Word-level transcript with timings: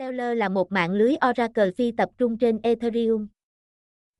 Stellar 0.00 0.38
là 0.38 0.48
một 0.48 0.72
mạng 0.72 0.92
lưới 0.92 1.14
Oracle 1.30 1.70
phi 1.70 1.92
tập 1.92 2.08
trung 2.18 2.38
trên 2.38 2.58
Ethereum. 2.62 3.26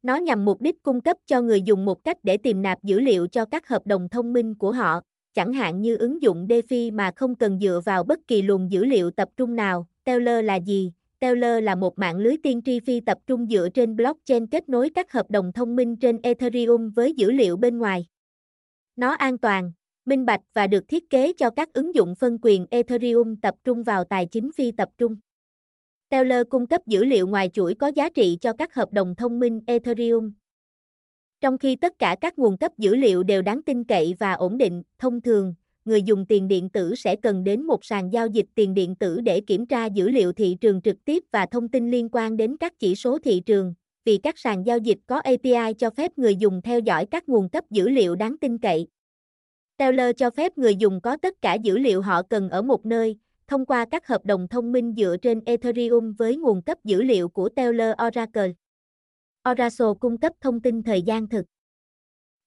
Nó 0.02 0.16
nhằm 0.16 0.44
mục 0.44 0.60
đích 0.60 0.82
cung 0.82 1.00
cấp 1.00 1.16
cho 1.26 1.40
người 1.42 1.62
dùng 1.62 1.84
một 1.84 2.04
cách 2.04 2.16
để 2.22 2.36
tìm 2.36 2.62
nạp 2.62 2.82
dữ 2.82 3.00
liệu 3.00 3.26
cho 3.26 3.44
các 3.44 3.68
hợp 3.68 3.86
đồng 3.86 4.08
thông 4.08 4.32
minh 4.32 4.54
của 4.54 4.72
họ, 4.72 5.00
chẳng 5.34 5.52
hạn 5.52 5.80
như 5.80 5.96
ứng 5.96 6.22
dụng 6.22 6.46
DeFi 6.46 6.94
mà 6.94 7.10
không 7.16 7.34
cần 7.34 7.58
dựa 7.60 7.80
vào 7.84 8.04
bất 8.04 8.18
kỳ 8.28 8.42
luồng 8.42 8.72
dữ 8.72 8.84
liệu 8.84 9.10
tập 9.10 9.28
trung 9.36 9.56
nào. 9.56 9.86
Stellar 10.04 10.44
là 10.44 10.56
gì? 10.56 10.92
Stellar 11.20 11.64
là 11.64 11.74
một 11.74 11.98
mạng 11.98 12.16
lưới 12.16 12.36
tiên 12.42 12.62
tri 12.64 12.80
phi 12.80 13.00
tập 13.00 13.18
trung 13.26 13.46
dựa 13.50 13.68
trên 13.74 13.96
blockchain 13.96 14.46
kết 14.46 14.68
nối 14.68 14.90
các 14.94 15.12
hợp 15.12 15.30
đồng 15.30 15.52
thông 15.52 15.76
minh 15.76 15.96
trên 15.96 16.18
Ethereum 16.22 16.90
với 16.90 17.12
dữ 17.12 17.30
liệu 17.30 17.56
bên 17.56 17.78
ngoài. 17.78 18.06
Nó 18.96 19.10
an 19.10 19.38
toàn, 19.38 19.72
minh 20.04 20.26
bạch 20.26 20.42
và 20.54 20.66
được 20.66 20.88
thiết 20.88 21.10
kế 21.10 21.32
cho 21.32 21.50
các 21.50 21.72
ứng 21.72 21.94
dụng 21.94 22.14
phân 22.14 22.38
quyền 22.42 22.66
Ethereum 22.70 23.36
tập 23.36 23.54
trung 23.64 23.82
vào 23.82 24.04
tài 24.04 24.26
chính 24.26 24.52
phi 24.52 24.72
tập 24.72 24.88
trung. 24.98 25.16
Teller 26.10 26.42
cung 26.50 26.66
cấp 26.66 26.86
dữ 26.86 27.04
liệu 27.04 27.26
ngoài 27.26 27.50
chuỗi 27.52 27.74
có 27.74 27.86
giá 27.86 28.08
trị 28.08 28.38
cho 28.40 28.52
các 28.52 28.74
hợp 28.74 28.92
đồng 28.92 29.14
thông 29.14 29.40
minh 29.40 29.60
Ethereum. 29.66 30.32
Trong 31.40 31.58
khi 31.58 31.76
tất 31.76 31.98
cả 31.98 32.16
các 32.20 32.38
nguồn 32.38 32.56
cấp 32.56 32.72
dữ 32.78 32.96
liệu 32.96 33.22
đều 33.22 33.42
đáng 33.42 33.62
tin 33.62 33.84
cậy 33.84 34.14
và 34.18 34.32
ổn 34.32 34.58
định, 34.58 34.82
thông 34.98 35.20
thường, 35.20 35.54
người 35.84 36.02
dùng 36.02 36.26
tiền 36.26 36.48
điện 36.48 36.68
tử 36.68 36.94
sẽ 36.94 37.16
cần 37.16 37.44
đến 37.44 37.62
một 37.62 37.84
sàn 37.84 38.12
giao 38.12 38.26
dịch 38.26 38.46
tiền 38.54 38.74
điện 38.74 38.94
tử 38.94 39.20
để 39.20 39.40
kiểm 39.40 39.66
tra 39.66 39.86
dữ 39.86 40.08
liệu 40.08 40.32
thị 40.32 40.56
trường 40.60 40.82
trực 40.82 41.04
tiếp 41.04 41.24
và 41.32 41.46
thông 41.46 41.68
tin 41.68 41.90
liên 41.90 42.08
quan 42.12 42.36
đến 42.36 42.56
các 42.56 42.78
chỉ 42.78 42.94
số 42.94 43.18
thị 43.18 43.40
trường, 43.46 43.74
vì 44.04 44.18
các 44.18 44.38
sàn 44.38 44.66
giao 44.66 44.78
dịch 44.78 44.98
có 45.06 45.18
API 45.18 45.74
cho 45.78 45.90
phép 45.90 46.18
người 46.18 46.36
dùng 46.36 46.62
theo 46.62 46.78
dõi 46.78 47.06
các 47.06 47.28
nguồn 47.28 47.48
cấp 47.48 47.64
dữ 47.70 47.88
liệu 47.88 48.16
đáng 48.16 48.36
tin 48.40 48.58
cậy. 48.58 48.86
Teller 49.76 50.16
cho 50.16 50.30
phép 50.30 50.58
người 50.58 50.76
dùng 50.76 51.00
có 51.00 51.16
tất 51.16 51.42
cả 51.42 51.54
dữ 51.54 51.78
liệu 51.78 52.02
họ 52.02 52.22
cần 52.22 52.50
ở 52.50 52.62
một 52.62 52.86
nơi, 52.86 53.16
thông 53.50 53.66
qua 53.66 53.84
các 53.90 54.06
hợp 54.06 54.24
đồng 54.24 54.48
thông 54.48 54.72
minh 54.72 54.94
dựa 54.96 55.16
trên 55.22 55.40
Ethereum 55.46 56.12
với 56.12 56.36
nguồn 56.36 56.62
cấp 56.62 56.78
dữ 56.84 57.02
liệu 57.02 57.28
của 57.28 57.48
Taylor 57.48 57.88
Oracle. 58.06 58.52
Oracle 59.50 59.86
cung 60.00 60.18
cấp 60.18 60.32
thông 60.40 60.60
tin 60.60 60.82
thời 60.82 61.02
gian 61.02 61.28
thực. 61.28 61.44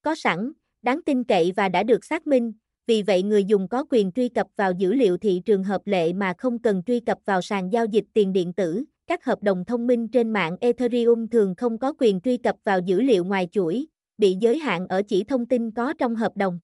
Có 0.02 0.16
sẵn, 0.16 0.52
đáng 0.82 1.02
tin 1.06 1.24
cậy 1.24 1.54
và 1.56 1.70
đã 1.70 1.84
được 1.84 2.06
xác 2.06 2.28
minh, 2.28 2.54
vì 2.88 3.02
vậy 3.02 3.24
người 3.24 3.44
dùng 3.44 3.68
có 3.68 3.86
quyền 3.90 4.12
truy 4.12 4.30
cập 4.30 4.48
vào 4.56 4.72
dữ 4.72 4.94
liệu 4.94 5.18
thị 5.18 5.42
trường 5.46 5.64
hợp 5.64 5.82
lệ 5.88 6.14
mà 6.14 6.34
không 6.38 6.60
cần 6.60 6.84
truy 6.84 7.00
cập 7.00 7.18
vào 7.26 7.42
sàn 7.42 7.74
giao 7.74 7.86
dịch 7.86 8.06
tiền 8.14 8.34
điện 8.34 8.54
tử. 8.54 8.84
Các 9.08 9.26
hợp 9.26 9.44
đồng 9.44 9.66
thông 9.66 9.88
minh 9.88 10.08
trên 10.08 10.34
mạng 10.34 10.58
Ethereum 10.62 11.28
thường 11.28 11.56
không 11.58 11.78
có 11.78 11.94
quyền 12.00 12.22
truy 12.22 12.38
cập 12.38 12.56
vào 12.64 12.80
dữ 12.80 13.02
liệu 13.02 13.26
ngoài 13.26 13.48
chuỗi, 13.52 13.86
bị 14.18 14.38
giới 14.40 14.58
hạn 14.58 14.88
ở 14.88 15.02
chỉ 15.08 15.24
thông 15.24 15.46
tin 15.46 15.72
có 15.72 15.94
trong 15.94 16.16
hợp 16.16 16.38
đồng. 16.38 16.60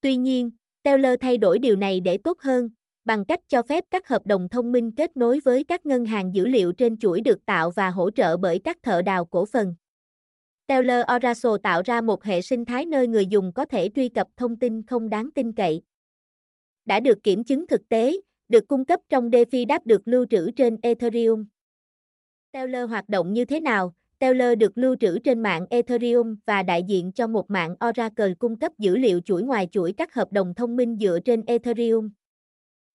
Tuy 0.00 0.16
nhiên, 0.16 0.50
Taylor 0.82 1.14
thay 1.20 1.38
đổi 1.38 1.58
điều 1.58 1.76
này 1.76 2.00
để 2.00 2.18
tốt 2.18 2.40
hơn, 2.40 2.70
bằng 3.04 3.24
cách 3.24 3.40
cho 3.48 3.62
phép 3.62 3.84
các 3.90 4.08
hợp 4.08 4.26
đồng 4.26 4.48
thông 4.48 4.72
minh 4.72 4.92
kết 4.92 5.16
nối 5.16 5.40
với 5.44 5.64
các 5.64 5.86
ngân 5.86 6.04
hàng 6.04 6.34
dữ 6.34 6.46
liệu 6.46 6.72
trên 6.72 6.96
chuỗi 6.96 7.20
được 7.20 7.46
tạo 7.46 7.70
và 7.70 7.90
hỗ 7.90 8.10
trợ 8.10 8.36
bởi 8.36 8.58
các 8.64 8.78
thợ 8.82 9.02
đào 9.02 9.24
cổ 9.24 9.44
phần. 9.44 9.74
Stellar 10.68 11.04
Oracle 11.14 11.50
tạo 11.62 11.82
ra 11.84 12.00
một 12.00 12.24
hệ 12.24 12.42
sinh 12.42 12.64
thái 12.64 12.86
nơi 12.86 13.08
người 13.08 13.26
dùng 13.26 13.52
có 13.52 13.64
thể 13.64 13.90
truy 13.94 14.08
cập 14.08 14.28
thông 14.36 14.56
tin 14.56 14.82
không 14.86 15.08
đáng 15.08 15.30
tin 15.34 15.52
cậy. 15.52 15.82
Đã 16.84 17.00
được 17.00 17.22
kiểm 17.22 17.44
chứng 17.44 17.66
thực 17.66 17.88
tế, 17.88 18.16
được 18.48 18.68
cung 18.68 18.84
cấp 18.84 19.00
trong 19.08 19.30
DeFi 19.30 19.66
đáp 19.66 19.86
được 19.86 20.08
lưu 20.08 20.26
trữ 20.30 20.50
trên 20.50 20.76
Ethereum. 20.82 21.44
Stellar 22.52 22.90
hoạt 22.90 23.08
động 23.08 23.32
như 23.32 23.44
thế 23.44 23.60
nào? 23.60 23.94
Stellar 24.16 24.58
được 24.58 24.78
lưu 24.78 24.96
trữ 25.00 25.18
trên 25.18 25.42
mạng 25.42 25.66
Ethereum 25.70 26.36
và 26.46 26.62
đại 26.62 26.82
diện 26.82 27.12
cho 27.12 27.26
một 27.26 27.50
mạng 27.50 27.76
Oracle 27.86 28.34
cung 28.38 28.58
cấp 28.58 28.72
dữ 28.78 28.96
liệu 28.96 29.20
chuỗi 29.20 29.42
ngoài 29.42 29.68
chuỗi 29.72 29.92
các 29.92 30.14
hợp 30.14 30.32
đồng 30.32 30.54
thông 30.54 30.76
minh 30.76 30.96
dựa 31.00 31.18
trên 31.24 31.42
Ethereum. 31.46 32.10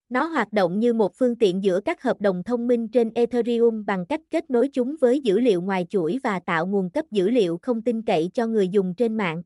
Nó 0.10 0.26
hoạt 0.26 0.54
động 0.54 0.80
như 0.80 0.94
một 0.94 1.16
phương 1.16 1.36
tiện 1.36 1.64
giữa 1.64 1.80
các 1.80 2.04
hợp 2.04 2.22
đồng 2.22 2.44
thông 2.44 2.68
minh 2.68 2.88
trên 2.88 3.12
Ethereum 3.16 3.86
bằng 3.86 4.06
cách 4.06 4.22
kết 4.32 4.50
nối 4.50 4.70
chúng 4.74 4.96
với 5.02 5.22
dữ 5.22 5.40
liệu 5.40 5.62
ngoài 5.62 5.86
chuỗi 5.90 6.20
và 6.24 6.40
tạo 6.40 6.68
nguồn 6.68 6.90
cấp 6.90 7.06
dữ 7.12 7.30
liệu 7.30 7.60
không 7.62 7.82
tin 7.82 8.02
cậy 8.02 8.30
cho 8.34 8.48
người 8.48 8.70
dùng 8.70 8.94
trên 8.96 9.18
mạng. 9.18 9.44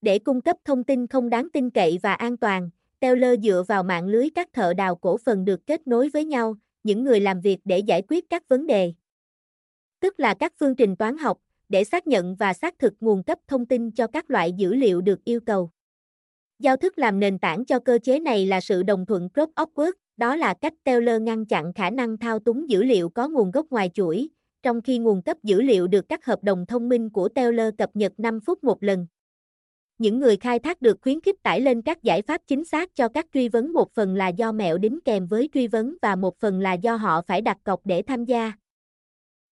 Để 0.00 0.18
cung 0.18 0.40
cấp 0.40 0.56
thông 0.64 0.84
tin 0.84 1.06
không 1.06 1.28
đáng 1.28 1.48
tin 1.52 1.70
cậy 1.70 1.98
và 2.02 2.14
an 2.14 2.36
toàn, 2.36 2.70
Teller 3.00 3.40
dựa 3.42 3.64
vào 3.68 3.82
mạng 3.82 4.06
lưới 4.06 4.28
các 4.34 4.52
thợ 4.52 4.74
đào 4.74 4.96
cổ 4.96 5.16
phần 5.16 5.44
được 5.44 5.66
kết 5.66 5.86
nối 5.86 6.08
với 6.08 6.24
nhau, 6.24 6.54
những 6.82 7.04
người 7.04 7.20
làm 7.20 7.40
việc 7.40 7.58
để 7.64 7.78
giải 7.78 8.02
quyết 8.08 8.30
các 8.30 8.48
vấn 8.48 8.66
đề. 8.66 8.92
Tức 10.00 10.20
là 10.20 10.34
các 10.34 10.52
phương 10.60 10.76
trình 10.76 10.96
toán 10.96 11.18
học, 11.18 11.38
để 11.68 11.84
xác 11.84 12.06
nhận 12.06 12.34
và 12.34 12.52
xác 12.52 12.78
thực 12.78 12.94
nguồn 13.00 13.22
cấp 13.22 13.38
thông 13.48 13.66
tin 13.66 13.90
cho 13.90 14.06
các 14.06 14.30
loại 14.30 14.52
dữ 14.52 14.74
liệu 14.74 15.00
được 15.00 15.24
yêu 15.24 15.40
cầu. 15.40 15.70
Giao 16.58 16.76
thức 16.76 16.98
làm 16.98 17.20
nền 17.20 17.38
tảng 17.38 17.64
cho 17.64 17.78
cơ 17.78 17.98
chế 18.02 18.20
này 18.20 18.46
là 18.46 18.60
sự 18.60 18.82
đồng 18.82 19.06
thuận 19.06 19.28
Proof 19.34 19.52
of 19.52 19.66
Work, 19.74 19.92
đó 20.16 20.36
là 20.36 20.54
cách 20.54 20.74
Taylor 20.84 21.22
ngăn 21.22 21.46
chặn 21.46 21.72
khả 21.72 21.90
năng 21.90 22.18
thao 22.18 22.38
túng 22.38 22.70
dữ 22.70 22.82
liệu 22.82 23.08
có 23.08 23.28
nguồn 23.28 23.50
gốc 23.50 23.66
ngoài 23.70 23.90
chuỗi, 23.94 24.28
trong 24.62 24.82
khi 24.82 24.98
nguồn 24.98 25.22
cấp 25.22 25.36
dữ 25.42 25.62
liệu 25.62 25.86
được 25.86 26.08
các 26.08 26.24
hợp 26.24 26.42
đồng 26.42 26.66
thông 26.66 26.88
minh 26.88 27.10
của 27.10 27.28
Taylor 27.28 27.74
cập 27.78 27.90
nhật 27.94 28.12
5 28.18 28.40
phút 28.40 28.64
một 28.64 28.82
lần. 28.82 29.06
Những 29.98 30.18
người 30.18 30.36
khai 30.36 30.58
thác 30.58 30.82
được 30.82 30.98
khuyến 31.02 31.20
khích 31.20 31.42
tải 31.42 31.60
lên 31.60 31.82
các 31.82 32.02
giải 32.02 32.22
pháp 32.22 32.40
chính 32.46 32.64
xác 32.64 32.94
cho 32.94 33.08
các 33.08 33.26
truy 33.34 33.48
vấn 33.48 33.72
một 33.72 33.92
phần 33.94 34.14
là 34.14 34.28
do 34.28 34.52
mẹo 34.52 34.78
đính 34.78 34.98
kèm 35.04 35.26
với 35.26 35.48
truy 35.54 35.66
vấn 35.66 35.96
và 36.02 36.16
một 36.16 36.38
phần 36.38 36.60
là 36.60 36.72
do 36.72 36.96
họ 36.96 37.22
phải 37.22 37.40
đặt 37.40 37.56
cọc 37.64 37.80
để 37.84 38.02
tham 38.06 38.24
gia. 38.24 38.52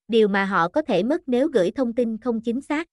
Điều 0.08 0.28
mà 0.28 0.44
họ 0.44 0.68
có 0.68 0.82
thể 0.82 1.02
mất 1.02 1.22
nếu 1.26 1.48
gửi 1.48 1.70
thông 1.70 1.92
tin 1.92 2.18
không 2.18 2.40
chính 2.40 2.60
xác. 2.60 2.88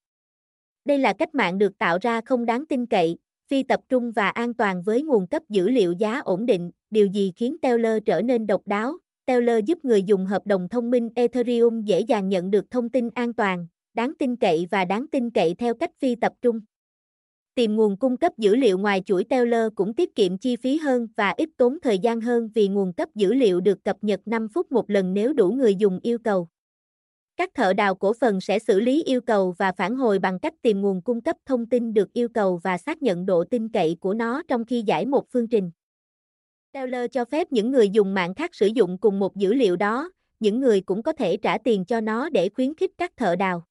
Đây 0.85 0.97
là 0.97 1.13
cách 1.13 1.35
mạng 1.35 1.57
được 1.57 1.78
tạo 1.78 1.97
ra 2.01 2.22
không 2.22 2.45
đáng 2.45 2.66
tin 2.66 2.85
cậy, 2.85 3.17
phi 3.51 3.63
tập 3.63 3.79
trung 3.89 4.12
và 4.12 4.29
an 4.29 4.53
toàn 4.53 4.84
với 4.84 5.03
nguồn 5.03 5.28
cấp 5.28 5.44
dữ 5.50 5.69
liệu 5.69 5.91
giá 5.91 6.19
ổn 6.19 6.45
định, 6.45 6.72
điều 6.89 7.06
gì 7.06 7.31
khiến 7.35 7.57
Teller 7.62 8.03
trở 8.06 8.22
nên 8.22 8.47
độc 8.47 8.62
đáo. 8.66 8.97
Teller 9.25 9.66
giúp 9.66 9.85
người 9.85 10.03
dùng 10.03 10.25
hợp 10.25 10.47
đồng 10.47 10.69
thông 10.69 10.91
minh 10.91 11.09
Ethereum 11.16 11.81
dễ 11.84 12.00
dàng 12.00 12.29
nhận 12.29 12.51
được 12.51 12.72
thông 12.72 12.90
tin 12.90 13.09
an 13.09 13.34
toàn, 13.34 13.67
đáng 13.94 14.13
tin 14.19 14.35
cậy 14.35 14.67
và 14.72 14.85
đáng 14.85 15.06
tin 15.11 15.29
cậy 15.29 15.53
theo 15.53 15.73
cách 15.73 15.91
phi 16.00 16.16
tập 16.16 16.34
trung. 16.41 16.59
Tìm 17.56 17.75
nguồn 17.75 17.97
cung 17.97 18.17
cấp 18.17 18.38
dữ 18.38 18.56
liệu 18.56 18.78
ngoài 18.78 19.03
chuỗi 19.06 19.23
Teller 19.23 19.67
cũng 19.75 19.94
tiết 19.94 20.16
kiệm 20.16 20.38
chi 20.38 20.56
phí 20.56 20.78
hơn 20.78 21.07
và 21.16 21.34
ít 21.38 21.50
tốn 21.57 21.78
thời 21.81 22.00
gian 22.00 22.22
hơn 22.22 22.50
vì 22.53 22.67
nguồn 22.67 22.94
cấp 22.94 23.09
dữ 23.16 23.34
liệu 23.34 23.61
được 23.61 23.84
cập 23.84 23.97
nhật 24.01 24.19
5 24.25 24.47
phút 24.53 24.72
một 24.72 24.90
lần 24.90 25.13
nếu 25.13 25.34
đủ 25.34 25.51
người 25.51 25.75
dùng 25.75 26.00
yêu 26.03 26.17
cầu. 26.23 26.47
Các 27.38 27.50
thợ 27.53 27.74
đào 27.74 27.96
cổ 27.96 28.14
phần 28.14 28.42
sẽ 28.42 28.59
xử 28.59 28.80
lý 28.80 29.03
yêu 29.03 29.22
cầu 29.22 29.56
và 29.58 29.72
phản 29.72 29.96
hồi 29.96 30.19
bằng 30.19 30.40
cách 30.40 30.53
tìm 30.62 30.81
nguồn 30.81 31.02
cung 31.02 31.22
cấp 31.22 31.36
thông 31.46 31.66
tin 31.66 31.94
được 31.94 32.14
yêu 32.14 32.30
cầu 32.30 32.59
và 32.64 32.78
xác 32.78 33.02
nhận 33.02 33.25
độ 33.25 33.44
tin 33.44 33.69
cậy 33.69 33.97
của 34.00 34.14
nó 34.14 34.42
trong 34.47 34.66
khi 34.66 34.81
giải 34.81 35.06
một 35.06 35.25
phương 35.30 35.47
trình. 35.47 35.72
Teller 36.72 37.12
cho 37.12 37.25
phép 37.25 37.52
những 37.52 37.72
người 37.72 37.90
dùng 37.90 38.14
mạng 38.14 38.34
khác 38.34 38.56
sử 38.56 38.68
dụng 38.68 38.97
cùng 38.97 39.20
một 39.20 39.36
dữ 39.36 39.53
liệu 39.53 39.75
đó, 39.75 40.12
những 40.40 40.59
người 40.59 40.81
cũng 40.81 41.03
có 41.03 41.12
thể 41.12 41.38
trả 41.38 41.58
tiền 41.58 41.86
cho 41.86 42.02
nó 42.02 42.30
để 42.30 42.50
khuyến 42.50 42.75
khích 42.75 42.91
các 42.97 43.12
thợ 43.18 43.36
đào. 43.36 43.64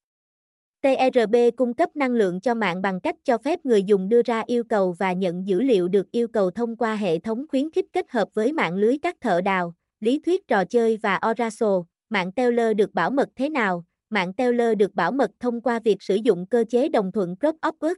TRB 0.82 1.36
cung 1.56 1.74
cấp 1.74 1.96
năng 1.96 2.12
lượng 2.12 2.40
cho 2.40 2.54
mạng 2.54 2.82
bằng 2.82 3.00
cách 3.00 3.16
cho 3.24 3.38
phép 3.38 3.66
người 3.66 3.82
dùng 3.82 4.08
đưa 4.08 4.22
ra 4.22 4.44
yêu 4.46 4.64
cầu 4.64 4.92
và 4.98 5.12
nhận 5.12 5.46
dữ 5.46 5.60
liệu 5.60 5.88
được 5.88 6.10
yêu 6.10 6.28
cầu 6.28 6.50
thông 6.50 6.76
qua 6.76 6.94
hệ 6.96 7.18
thống 7.18 7.44
khuyến 7.48 7.70
khích 7.70 7.86
kết 7.92 8.10
hợp 8.10 8.28
với 8.34 8.52
mạng 8.52 8.74
lưới 8.74 8.98
các 8.98 9.16
thợ 9.20 9.40
đào, 9.40 9.74
lý 10.00 10.18
thuyết 10.18 10.48
trò 10.48 10.64
chơi 10.64 10.96
và 10.96 11.20
Oracle, 11.30 11.68
Mạng 12.12 12.32
Taylor 12.32 12.76
được 12.76 12.94
bảo 12.94 13.10
mật 13.10 13.28
thế 13.36 13.48
nào? 13.48 13.84
Mạng 14.10 14.32
Taylor 14.32 14.76
được 14.78 14.94
bảo 14.94 15.12
mật 15.12 15.30
thông 15.40 15.60
qua 15.60 15.78
việc 15.78 16.02
sử 16.02 16.14
dụng 16.14 16.46
cơ 16.46 16.64
chế 16.68 16.88
đồng 16.88 17.12
thuận 17.12 17.34
Proof 17.40 17.52
of 17.62 17.72
Work. 17.80 17.94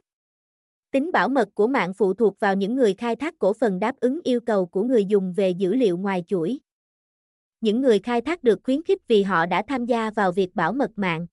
Tính 0.91 1.11
bảo 1.11 1.29
mật 1.29 1.49
của 1.53 1.67
mạng 1.67 1.93
phụ 1.93 2.13
thuộc 2.13 2.39
vào 2.39 2.55
những 2.55 2.75
người 2.75 2.93
khai 2.93 3.15
thác 3.15 3.39
cổ 3.39 3.53
phần 3.53 3.79
đáp 3.79 3.95
ứng 3.99 4.19
yêu 4.23 4.39
cầu 4.41 4.65
của 4.65 4.83
người 4.83 5.05
dùng 5.05 5.33
về 5.33 5.49
dữ 5.49 5.73
liệu 5.73 5.97
ngoài 5.97 6.23
chuỗi. 6.27 6.59
Những 7.61 7.81
người 7.81 7.99
khai 7.99 8.21
thác 8.21 8.43
được 8.43 8.59
khuyến 8.63 8.83
khích 8.83 9.07
vì 9.07 9.23
họ 9.23 9.45
đã 9.45 9.63
tham 9.67 9.85
gia 9.85 10.09
vào 10.09 10.31
việc 10.31 10.55
bảo 10.55 10.73
mật 10.73 10.91
mạng. 10.95 11.27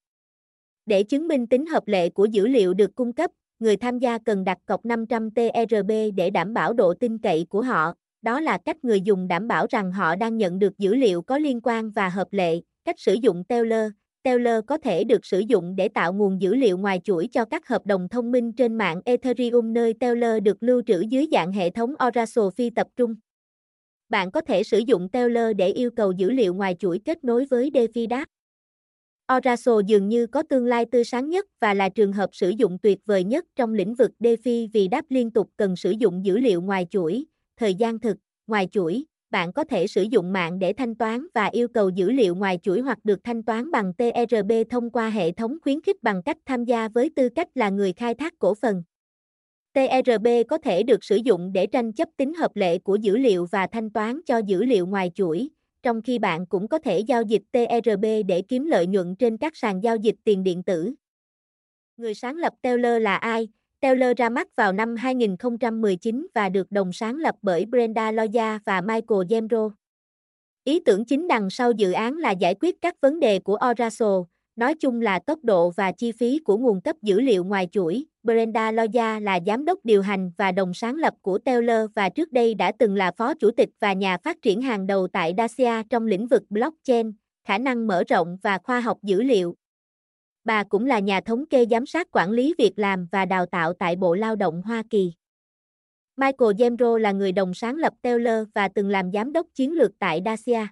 Để 0.87 1.03
chứng 1.03 1.29
minh 1.29 1.47
tính 1.47 1.67
hợp 1.67 1.89
lệ 1.89 2.09
của 2.09 2.25
dữ 2.25 2.47
liệu 2.47 2.75
được 2.75 2.95
cung 2.95 3.13
cấp, 3.13 3.31
người 3.59 3.77
tham 3.77 3.99
gia 3.99 4.19
cần 4.19 4.45
đặt 4.45 4.59
cọc 4.67 4.85
500 4.85 5.31
TRB 5.31 5.91
để 6.15 6.31
đảm 6.31 6.55
bảo 6.55 6.73
độ 6.73 6.95
tin 6.95 7.19
cậy 7.19 7.47
của 7.49 7.63
họ. 7.63 7.95
Đó 8.23 8.41
là 8.41 8.59
cách 8.59 8.85
người 8.85 9.01
dùng 9.01 9.29
đảm 9.29 9.49
bảo 9.49 9.67
rằng 9.71 9.93
họ 9.93 10.17
đang 10.17 10.37
nhận 10.37 10.59
được 10.59 10.79
dữ 10.79 10.95
liệu 10.95 11.23
có 11.23 11.39
liên 11.39 11.61
quan 11.63 11.91
và 11.91 12.09
hợp 12.09 12.29
lệ. 12.31 12.61
Cách 12.85 13.01
sử 13.01 13.15
dụng 13.15 13.45
Taylor 13.45 13.91
Taylor 14.23 14.65
có 14.67 14.79
thể 14.79 15.05
được 15.05 15.27
sử 15.27 15.39
dụng 15.39 15.77
để 15.77 15.89
tạo 15.89 16.13
nguồn 16.13 16.41
dữ 16.41 16.55
liệu 16.55 16.79
ngoài 16.79 17.01
chuỗi 17.05 17.29
cho 17.33 17.45
các 17.45 17.69
hợp 17.69 17.87
đồng 17.87 18.09
thông 18.09 18.33
minh 18.33 18.53
trên 18.53 18.75
mạng 18.79 19.01
Ethereum 19.05 19.73
nơi 19.73 19.95
Taylor 20.01 20.43
được 20.43 20.63
lưu 20.63 20.83
trữ 20.87 21.01
dưới 21.01 21.27
dạng 21.33 21.53
hệ 21.53 21.71
thống 21.71 21.95
Oracle 22.07 22.45
phi 22.57 22.71
tập 22.71 22.87
trung. 22.97 23.15
Bạn 24.09 24.31
có 24.31 24.41
thể 24.41 24.63
sử 24.63 24.79
dụng 24.79 25.09
Taylor 25.09 25.57
để 25.57 25.69
yêu 25.69 25.91
cầu 25.91 26.13
dữ 26.13 26.31
liệu 26.31 26.55
ngoài 26.55 26.77
chuỗi 26.79 27.01
kết 27.05 27.25
nối 27.25 27.45
với 27.51 27.71
DeFi 27.75 28.07
DApp. 28.11 28.31
Oracle 29.37 29.75
dường 29.87 30.09
như 30.09 30.27
có 30.27 30.43
tương 30.43 30.67
lai 30.67 30.85
tươi 30.93 31.05
sáng 31.05 31.31
nhất 31.31 31.47
và 31.61 31.75
là 31.75 31.89
trường 31.89 32.13
hợp 32.13 32.31
sử 32.33 32.49
dụng 32.49 32.79
tuyệt 32.83 32.99
vời 33.07 33.25
nhất 33.25 33.45
trong 33.57 33.75
lĩnh 33.75 33.95
vực 33.95 34.11
DeFi 34.21 34.69
vì 34.73 34.89
đáp 34.89 35.05
liên 35.09 35.31
tục 35.31 35.51
cần 35.57 35.77
sử 35.77 35.91
dụng 35.91 36.25
dữ 36.25 36.39
liệu 36.39 36.63
ngoài 36.63 36.87
chuỗi, 36.91 37.25
thời 37.57 37.75
gian 37.75 38.01
thực, 38.01 38.17
ngoài 38.47 38.69
chuỗi, 38.73 39.05
bạn 39.31 39.53
có 39.53 39.65
thể 39.65 39.87
sử 39.87 40.03
dụng 40.03 40.33
mạng 40.33 40.59
để 40.59 40.73
thanh 40.73 40.95
toán 40.95 41.27
và 41.35 41.47
yêu 41.47 41.69
cầu 41.69 41.89
dữ 41.89 42.11
liệu 42.11 42.35
ngoài 42.35 42.59
chuỗi 42.63 42.81
hoặc 42.81 42.99
được 43.05 43.25
thanh 43.25 43.43
toán 43.43 43.71
bằng 43.71 43.93
TRB 43.95 44.53
thông 44.71 44.91
qua 44.91 45.11
hệ 45.11 45.33
thống 45.33 45.57
khuyến 45.63 45.81
khích 45.81 46.03
bằng 46.03 46.23
cách 46.23 46.37
tham 46.47 46.65
gia 46.65 46.89
với 46.89 47.11
tư 47.17 47.29
cách 47.29 47.49
là 47.55 47.71
người 47.71 47.93
khai 47.93 48.15
thác 48.15 48.39
cổ 48.39 48.55
phần. 48.55 48.83
TRB 49.73 50.27
có 50.49 50.59
thể 50.59 50.83
được 50.83 51.05
sử 51.05 51.17
dụng 51.17 51.53
để 51.53 51.67
tranh 51.67 51.93
chấp 51.93 52.09
tính 52.17 52.35
hợp 52.35 52.57
lệ 52.57 52.79
của 52.79 52.97
dữ 52.97 53.17
liệu 53.17 53.47
và 53.51 53.67
thanh 53.67 53.91
toán 53.91 54.21
cho 54.27 54.39
dữ 54.39 54.65
liệu 54.65 54.87
ngoài 54.87 55.11
chuỗi. 55.15 55.49
trong 55.83 56.03
khi 56.03 56.19
bạn 56.19 56.47
cũng 56.47 56.69
có 56.69 56.79
thể 56.79 56.99
giao 56.99 57.23
dịch 57.23 57.43
TRB 57.53 58.05
để 58.29 58.43
kiếm 58.49 58.67
lợi 58.67 58.87
nhuận 58.87 59.17
trên 59.17 59.37
các 59.37 59.57
sàn 59.57 59.81
giao 59.83 59.97
dịch 59.97 60.17
tiền 60.25 60.43
điện 60.43 60.63
tử. 60.63 60.95
Người 61.97 62.15
sáng 62.15 62.37
lập 62.37 62.53
Teller 62.63 63.03
là 63.03 63.17
ai? 63.17 63.49
Taylor 63.81 64.17
ra 64.17 64.29
mắt 64.29 64.49
vào 64.57 64.73
năm 64.73 64.97
2019 64.97 66.27
và 66.35 66.49
được 66.49 66.73
đồng 66.73 66.93
sáng 66.93 67.17
lập 67.17 67.35
bởi 67.43 67.67
Brenda 67.67 68.13
Loya 68.13 68.59
và 68.65 68.81
Michael 68.81 69.21
Gemro. 69.29 69.71
Ý 70.65 70.81
tưởng 70.81 71.05
chính 71.05 71.29
đằng 71.29 71.51
sau 71.51 71.73
dự 71.73 71.93
án 71.93 72.17
là 72.17 72.31
giải 72.31 72.55
quyết 72.61 72.77
các 72.83 73.01
vấn 73.01 73.21
đề 73.21 73.39
của 73.39 73.59
Oracle, 73.71 74.07
nói 74.57 74.75
chung 74.75 75.01
là 75.01 75.19
tốc 75.19 75.39
độ 75.43 75.71
và 75.71 75.93
chi 75.93 76.13
phí 76.13 76.39
của 76.39 76.57
nguồn 76.57 76.81
cấp 76.81 76.97
dữ 77.03 77.21
liệu 77.21 77.45
ngoài 77.45 77.69
chuỗi. 77.73 78.05
Brenda 78.23 78.73
Loya 78.73 79.21
là 79.21 79.39
giám 79.47 79.65
đốc 79.65 79.79
điều 79.85 80.03
hành 80.03 80.33
và 80.39 80.53
đồng 80.53 80.75
sáng 80.75 80.95
lập 80.95 81.15
của 81.23 81.39
Taylor 81.39 81.91
và 81.95 82.09
trước 82.09 82.33
đây 82.33 82.55
đã 82.55 82.73
từng 82.79 82.95
là 82.95 83.13
phó 83.17 83.35
chủ 83.35 83.51
tịch 83.51 83.69
và 83.81 83.93
nhà 83.93 84.19
phát 84.25 84.43
triển 84.43 84.63
hàng 84.63 84.87
đầu 84.87 85.09
tại 85.09 85.35
Dacia 85.39 85.83
trong 85.91 86.07
lĩnh 86.07 86.27
vực 86.27 86.43
blockchain, 86.51 87.13
khả 87.45 87.59
năng 87.59 87.87
mở 87.87 88.05
rộng 88.09 88.37
và 88.43 88.59
khoa 88.59 88.81
học 88.81 88.99
dữ 89.03 89.23
liệu. 89.23 89.55
Bà 90.45 90.65
cũng 90.65 90.87
là 90.87 90.99
nhà 90.99 91.21
thống 91.21 91.47
kê 91.47 91.67
giám 91.71 91.87
sát 91.87 92.09
quản 92.13 92.31
lý 92.31 92.55
việc 92.59 92.73
làm 92.77 93.07
và 93.13 93.25
đào 93.25 93.47
tạo 93.47 93.73
tại 93.73 93.97
Bộ 93.97 94.15
Lao 94.15 94.37
động 94.37 94.63
Hoa 94.63 94.83
Kỳ. 94.91 95.13
Michael 96.17 96.53
Gemro 96.59 96.99
là 96.99 97.13
người 97.13 97.33
đồng 97.33 97.55
sáng 97.55 97.77
lập 97.77 97.93
Taylor 98.03 98.49
và 98.55 98.69
từng 98.69 98.89
làm 98.89 99.13
giám 99.13 99.33
đốc 99.33 99.47
chiến 99.55 99.73
lược 99.73 99.91
tại 99.99 100.23
Dacia. 100.25 100.67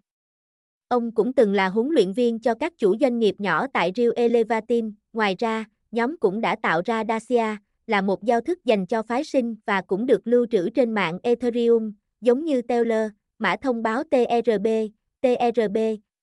Ông 0.89 1.15
cũng 1.15 1.33
từng 1.33 1.53
là 1.53 1.69
huấn 1.69 1.89
luyện 1.89 2.13
viên 2.13 2.39
cho 2.39 2.55
các 2.55 2.73
chủ 2.79 2.97
doanh 3.01 3.19
nghiệp 3.19 3.35
nhỏ 3.39 3.67
tại 3.73 3.93
Rio 3.97 4.11
Elevatin. 4.17 4.95
Ngoài 5.13 5.37
ra, 5.39 5.65
nhóm 5.91 6.17
cũng 6.17 6.41
đã 6.41 6.57
tạo 6.63 6.83
ra 6.85 7.05
Dacia, 7.09 7.57
là 7.87 8.01
một 8.01 8.25
giao 8.25 8.41
thức 8.41 8.65
dành 8.65 8.87
cho 8.87 9.03
phái 9.03 9.25
sinh 9.25 9.57
và 9.67 9.81
cũng 9.81 10.07
được 10.07 10.21
lưu 10.25 10.47
trữ 10.51 10.71
trên 10.71 10.93
mạng 10.93 11.19
Ethereum, 11.23 11.93
giống 12.21 12.45
như 12.45 12.63
Taylor, 12.63 13.11
mã 13.39 13.57
thông 13.63 13.83
báo 13.83 14.03
TRB, 14.05 14.67
TRB, 15.21 15.79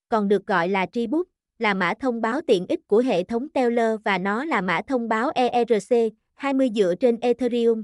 còn 0.09 0.27
được 0.27 0.47
gọi 0.47 0.67
là 0.67 0.85
Tribut, 0.85 1.27
là 1.59 1.73
mã 1.73 1.93
thông 1.99 2.21
báo 2.21 2.41
tiện 2.47 2.65
ích 2.69 2.87
của 2.87 2.99
hệ 2.99 3.23
thống 3.23 3.49
Teller 3.49 3.99
và 4.05 4.17
nó 4.17 4.45
là 4.45 4.61
mã 4.61 4.81
thông 4.87 5.07
báo 5.07 5.31
ERC 5.35 5.95
20 6.33 6.69
dựa 6.75 6.95
trên 6.99 7.17
Ethereum. 7.19 7.83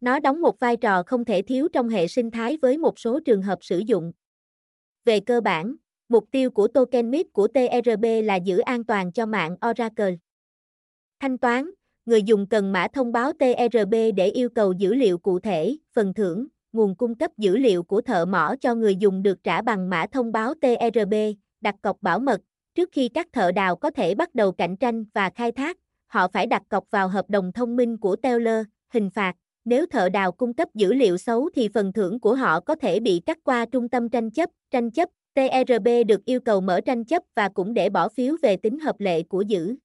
Nó 0.00 0.18
đóng 0.18 0.40
một 0.40 0.60
vai 0.60 0.76
trò 0.76 1.02
không 1.02 1.24
thể 1.24 1.42
thiếu 1.42 1.68
trong 1.72 1.88
hệ 1.88 2.06
sinh 2.06 2.30
thái 2.30 2.58
với 2.62 2.78
một 2.78 2.98
số 2.98 3.20
trường 3.20 3.42
hợp 3.42 3.58
sử 3.60 3.78
dụng. 3.78 4.12
Về 5.04 5.20
cơ 5.20 5.40
bản, 5.40 5.76
mục 6.08 6.24
tiêu 6.30 6.50
của 6.50 6.68
token 6.68 7.10
MIP 7.10 7.26
của 7.32 7.48
TRB 7.48 8.04
là 8.24 8.36
giữ 8.36 8.58
an 8.58 8.84
toàn 8.84 9.12
cho 9.12 9.26
mạng 9.26 9.56
Oracle. 9.68 10.16
Thanh 11.20 11.38
toán, 11.38 11.70
người 12.06 12.22
dùng 12.22 12.46
cần 12.46 12.72
mã 12.72 12.88
thông 12.92 13.12
báo 13.12 13.32
TRB 13.32 13.94
để 14.16 14.26
yêu 14.26 14.48
cầu 14.48 14.72
dữ 14.72 14.94
liệu 14.94 15.18
cụ 15.18 15.40
thể, 15.40 15.76
phần 15.92 16.14
thưởng, 16.14 16.46
nguồn 16.72 16.96
cung 16.96 17.14
cấp 17.14 17.30
dữ 17.36 17.56
liệu 17.56 17.82
của 17.82 18.00
thợ 18.00 18.24
mỏ 18.24 18.54
cho 18.60 18.74
người 18.74 18.96
dùng 18.96 19.22
được 19.22 19.44
trả 19.44 19.62
bằng 19.62 19.90
mã 19.90 20.06
thông 20.12 20.32
báo 20.32 20.54
TRB, 20.54 21.14
đặt 21.60 21.74
cọc 21.82 22.02
bảo 22.02 22.18
mật. 22.18 22.40
Trước 22.76 22.88
khi 22.92 23.08
các 23.08 23.28
thợ 23.32 23.52
đào 23.52 23.76
có 23.76 23.90
thể 23.90 24.14
bắt 24.14 24.34
đầu 24.34 24.52
cạnh 24.52 24.76
tranh 24.76 25.04
và 25.14 25.30
khai 25.30 25.52
thác, 25.52 25.76
họ 26.06 26.28
phải 26.28 26.46
đặt 26.46 26.62
cọc 26.68 26.90
vào 26.90 27.08
hợp 27.08 27.30
đồng 27.30 27.52
thông 27.52 27.76
minh 27.76 27.96
của 27.98 28.16
Taylor, 28.16 28.66
hình 28.92 29.10
phạt. 29.10 29.34
Nếu 29.64 29.86
thợ 29.86 30.08
đào 30.08 30.32
cung 30.32 30.54
cấp 30.54 30.68
dữ 30.74 30.92
liệu 30.92 31.18
xấu 31.18 31.50
thì 31.54 31.68
phần 31.74 31.92
thưởng 31.92 32.20
của 32.20 32.34
họ 32.34 32.60
có 32.60 32.74
thể 32.74 33.00
bị 33.00 33.22
cắt 33.26 33.38
qua 33.44 33.66
trung 33.66 33.88
tâm 33.88 34.08
tranh 34.08 34.30
chấp, 34.30 34.50
tranh 34.70 34.90
chấp. 34.90 35.08
TRB 35.34 35.88
được 36.06 36.24
yêu 36.24 36.40
cầu 36.40 36.60
mở 36.60 36.80
tranh 36.80 37.04
chấp 37.04 37.22
và 37.34 37.48
cũng 37.48 37.74
để 37.74 37.90
bỏ 37.90 38.08
phiếu 38.08 38.36
về 38.42 38.56
tính 38.56 38.78
hợp 38.78 39.00
lệ 39.00 39.22
của 39.22 39.42
dữ 39.42 39.76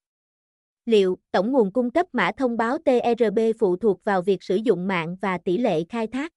liệu, 0.86 1.18
tổng 1.32 1.52
nguồn 1.52 1.72
cung 1.74 1.92
cấp 1.92 2.06
mã 2.12 2.32
thông 2.38 2.58
báo 2.58 2.78
TRB 2.78 3.40
phụ 3.60 3.76
thuộc 3.76 4.04
vào 4.04 4.22
việc 4.22 4.44
sử 4.44 4.56
dụng 4.56 4.88
mạng 4.88 5.18
và 5.22 5.38
tỷ 5.38 5.58
lệ 5.58 5.84
khai 5.90 6.08
thác. 6.08 6.34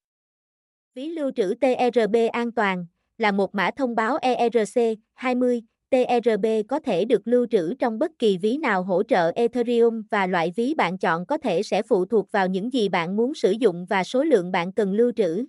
Ví 0.94 1.08
lưu 1.08 1.30
trữ 1.36 1.54
TRB 1.54 2.16
an 2.32 2.52
toàn 2.52 2.86
là 3.18 3.32
một 3.32 3.54
mã 3.54 3.70
thông 3.76 3.94
báo 3.94 4.18
ERC 4.22 4.80
20. 5.14 5.62
TRB 5.94 6.46
có 6.68 6.78
thể 6.78 7.04
được 7.04 7.28
lưu 7.28 7.46
trữ 7.50 7.74
trong 7.74 7.98
bất 7.98 8.18
kỳ 8.18 8.38
ví 8.38 8.56
nào 8.56 8.82
hỗ 8.82 9.02
trợ 9.02 9.32
Ethereum 9.34 10.02
và 10.10 10.26
loại 10.26 10.52
ví 10.56 10.74
bạn 10.74 10.98
chọn 10.98 11.26
có 11.26 11.38
thể 11.38 11.62
sẽ 11.62 11.82
phụ 11.82 12.04
thuộc 12.04 12.32
vào 12.32 12.46
những 12.46 12.72
gì 12.72 12.88
bạn 12.88 13.16
muốn 13.16 13.34
sử 13.34 13.50
dụng 13.50 13.86
và 13.86 14.04
số 14.04 14.24
lượng 14.24 14.52
bạn 14.52 14.72
cần 14.72 14.92
lưu 14.92 15.12
trữ. 15.16 15.44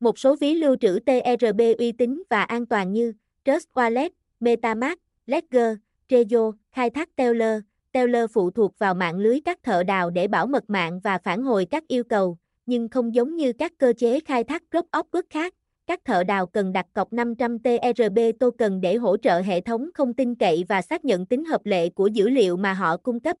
Một 0.00 0.18
số 0.18 0.36
ví 0.36 0.54
lưu 0.54 0.76
trữ 0.80 0.98
TRB 0.98 1.60
uy 1.78 1.92
tín 1.92 2.22
và 2.30 2.42
an 2.42 2.66
toàn 2.66 2.92
như 2.92 3.12
Trust 3.44 3.64
Wallet, 3.74 4.10
MetaMask, 4.40 5.00
Ledger, 5.26 5.76
Trezor, 6.08 6.52
khai 6.72 6.90
thác 6.90 7.16
Teller, 7.16 7.60
Teller 7.92 8.30
phụ 8.32 8.50
thuộc 8.50 8.78
vào 8.78 8.94
mạng 8.94 9.16
lưới 9.16 9.40
các 9.44 9.62
thợ 9.62 9.82
đào 9.82 10.10
để 10.10 10.28
bảo 10.28 10.46
mật 10.46 10.70
mạng 10.70 11.00
và 11.04 11.18
phản 11.18 11.42
hồi 11.42 11.66
các 11.70 11.88
yêu 11.88 12.04
cầu, 12.04 12.38
nhưng 12.66 12.88
không 12.88 13.14
giống 13.14 13.36
như 13.36 13.52
các 13.52 13.72
cơ 13.78 13.92
chế 13.98 14.20
khai 14.20 14.44
thác 14.44 14.62
drop 14.72 14.86
off 14.92 15.22
khác. 15.30 15.54
Các 15.86 16.00
thợ 16.04 16.24
đào 16.24 16.46
cần 16.46 16.72
đặt 16.72 16.86
cọc 16.92 17.12
500 17.12 17.58
TRB 17.58 18.18
token 18.40 18.80
để 18.80 18.96
hỗ 18.96 19.16
trợ 19.16 19.40
hệ 19.40 19.60
thống 19.60 19.88
không 19.94 20.14
tin 20.14 20.34
cậy 20.34 20.64
và 20.68 20.82
xác 20.82 21.04
nhận 21.04 21.26
tính 21.26 21.44
hợp 21.44 21.66
lệ 21.66 21.88
của 21.88 22.06
dữ 22.06 22.28
liệu 22.28 22.56
mà 22.56 22.72
họ 22.72 22.96
cung 22.96 23.20
cấp. 23.20 23.36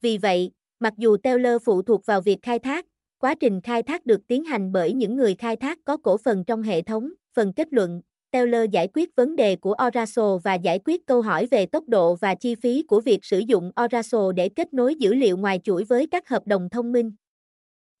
Vì 0.00 0.18
vậy, 0.18 0.50
mặc 0.80 0.92
dù 0.96 1.16
Teller 1.16 1.62
phụ 1.64 1.82
thuộc 1.82 2.06
vào 2.06 2.20
việc 2.20 2.38
khai 2.42 2.58
thác, 2.58 2.86
quá 3.18 3.34
trình 3.34 3.60
khai 3.60 3.82
thác 3.82 4.06
được 4.06 4.20
tiến 4.26 4.44
hành 4.44 4.72
bởi 4.72 4.92
những 4.92 5.16
người 5.16 5.34
khai 5.34 5.56
thác 5.56 5.78
có 5.84 5.96
cổ 5.96 6.16
phần 6.16 6.44
trong 6.44 6.62
hệ 6.62 6.82
thống. 6.82 7.12
Phần 7.34 7.52
kết 7.52 7.72
luận, 7.72 8.02
Teller 8.30 8.70
giải 8.70 8.88
quyết 8.94 9.16
vấn 9.16 9.36
đề 9.36 9.56
của 9.56 9.74
Oracle 9.86 10.38
và 10.44 10.54
giải 10.54 10.78
quyết 10.84 11.06
câu 11.06 11.22
hỏi 11.22 11.46
về 11.50 11.66
tốc 11.66 11.84
độ 11.88 12.14
và 12.14 12.34
chi 12.34 12.54
phí 12.54 12.82
của 12.82 13.00
việc 13.00 13.24
sử 13.24 13.38
dụng 13.38 13.70
Oracle 13.84 14.32
để 14.36 14.48
kết 14.48 14.74
nối 14.74 14.94
dữ 14.94 15.14
liệu 15.14 15.36
ngoài 15.36 15.60
chuỗi 15.64 15.84
với 15.84 16.06
các 16.06 16.28
hợp 16.28 16.46
đồng 16.46 16.68
thông 16.70 16.92
minh. 16.92 17.12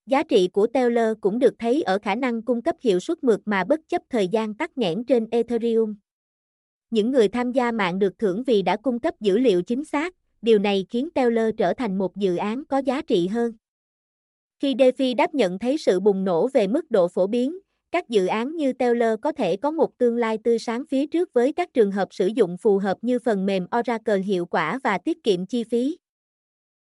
Giá 0.06 0.22
trị 0.22 0.48
của 0.52 0.66
Taylor 0.66 1.18
cũng 1.20 1.38
được 1.38 1.54
thấy 1.58 1.82
ở 1.82 1.98
khả 1.98 2.14
năng 2.14 2.42
cung 2.42 2.62
cấp 2.62 2.76
hiệu 2.80 3.00
suất 3.00 3.24
mượt 3.24 3.40
mà 3.44 3.64
bất 3.64 3.80
chấp 3.88 4.02
thời 4.10 4.28
gian 4.28 4.54
tắc 4.54 4.78
nghẽn 4.78 5.04
trên 5.04 5.26
Ethereum. 5.30 5.94
Những 6.90 7.10
người 7.10 7.28
tham 7.28 7.52
gia 7.52 7.72
mạng 7.72 7.98
được 7.98 8.18
thưởng 8.18 8.42
vì 8.46 8.62
đã 8.62 8.76
cung 8.76 9.00
cấp 9.00 9.14
dữ 9.20 9.38
liệu 9.38 9.62
chính 9.62 9.84
xác, 9.84 10.14
điều 10.42 10.58
này 10.58 10.86
khiến 10.90 11.08
Taylor 11.10 11.54
trở 11.56 11.74
thành 11.74 11.98
một 11.98 12.16
dự 12.16 12.36
án 12.36 12.64
có 12.64 12.78
giá 12.78 13.02
trị 13.02 13.26
hơn. 13.26 13.52
Khi 14.60 14.74
DeFi 14.74 15.16
đáp 15.16 15.34
nhận 15.34 15.58
thấy 15.58 15.78
sự 15.78 16.00
bùng 16.00 16.24
nổ 16.24 16.48
về 16.48 16.66
mức 16.66 16.90
độ 16.90 17.08
phổ 17.08 17.26
biến, 17.26 17.58
các 17.90 18.08
dự 18.08 18.26
án 18.26 18.56
như 18.56 18.72
Taylor 18.72 19.20
có 19.22 19.32
thể 19.32 19.56
có 19.56 19.70
một 19.70 19.98
tương 19.98 20.16
lai 20.16 20.38
tươi 20.44 20.58
sáng 20.58 20.84
phía 20.86 21.06
trước 21.06 21.32
với 21.32 21.52
các 21.52 21.74
trường 21.74 21.92
hợp 21.92 22.08
sử 22.10 22.26
dụng 22.26 22.56
phù 22.56 22.78
hợp 22.78 22.98
như 23.02 23.18
phần 23.18 23.46
mềm 23.46 23.66
Oracle 23.78 24.18
hiệu 24.18 24.46
quả 24.46 24.78
và 24.84 24.98
tiết 24.98 25.24
kiệm 25.24 25.46
chi 25.46 25.64
phí. 25.64 25.96